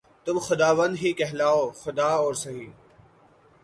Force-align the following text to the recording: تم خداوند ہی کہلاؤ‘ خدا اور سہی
تم 0.25 0.37
خداوند 0.39 0.95
ہی 1.01 1.11
کہلاؤ‘ 1.13 1.63
خدا 1.81 2.09
اور 2.15 2.33
سہی 2.33 2.67